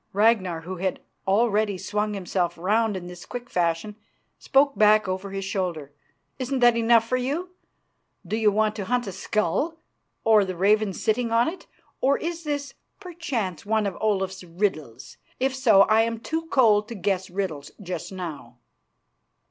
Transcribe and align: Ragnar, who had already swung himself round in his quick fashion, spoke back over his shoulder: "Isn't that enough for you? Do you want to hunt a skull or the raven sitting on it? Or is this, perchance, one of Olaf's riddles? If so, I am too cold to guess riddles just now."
Ragnar, 0.13 0.61
who 0.61 0.77
had 0.77 0.99
already 1.27 1.77
swung 1.77 2.15
himself 2.15 2.57
round 2.57 2.97
in 2.97 3.07
his 3.07 3.23
quick 3.23 3.51
fashion, 3.51 3.95
spoke 4.39 4.75
back 4.75 5.07
over 5.07 5.29
his 5.29 5.45
shoulder: 5.45 5.93
"Isn't 6.39 6.57
that 6.61 6.75
enough 6.75 7.07
for 7.07 7.17
you? 7.17 7.51
Do 8.25 8.35
you 8.35 8.51
want 8.51 8.75
to 8.77 8.85
hunt 8.85 9.05
a 9.05 9.11
skull 9.11 9.77
or 10.23 10.43
the 10.43 10.55
raven 10.55 10.91
sitting 10.93 11.31
on 11.31 11.47
it? 11.47 11.67
Or 12.01 12.17
is 12.17 12.43
this, 12.45 12.73
perchance, 12.99 13.63
one 13.63 13.85
of 13.85 13.95
Olaf's 14.01 14.43
riddles? 14.43 15.17
If 15.39 15.55
so, 15.55 15.81
I 15.83 16.01
am 16.01 16.19
too 16.19 16.47
cold 16.47 16.87
to 16.87 16.95
guess 16.95 17.29
riddles 17.29 17.69
just 17.79 18.11
now." 18.11 18.57